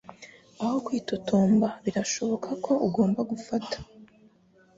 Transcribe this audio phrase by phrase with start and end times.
[0.63, 3.77] Aho kwitotomba, birashoboka ko ugomba gufasha.